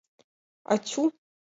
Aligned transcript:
Атю! 0.77 1.05